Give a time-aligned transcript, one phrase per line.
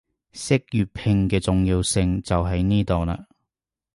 [0.33, 3.25] 識粵拼嘅重要性就喺呢度喇